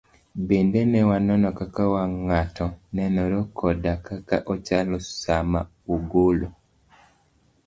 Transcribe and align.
bende 0.47 0.81
ne 0.91 1.01
wanono 1.09 1.49
kaka 1.59 1.83
wang' 1.93 2.17
ng'ato 2.27 2.67
nenore 2.95 3.39
koda 3.57 3.93
kaka 4.07 4.37
ochalo 4.53 4.95
sama 5.23 5.61
ogolo 5.93 6.47